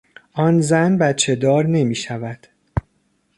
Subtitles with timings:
[0.33, 2.47] آن زن بچهدار نمیشود.